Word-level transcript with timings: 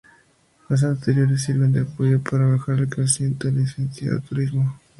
Las 0.67 0.83
anteriores 0.83 1.43
sirven 1.43 1.73
de 1.73 1.81
apoyo 1.81 2.19
para 2.23 2.45
el 2.45 2.53
mejor 2.53 2.89
conocimiento 2.89 3.45
del 3.49 3.59
Licenciado 3.59 4.15
en 4.17 4.23
Turismo. 4.23 4.79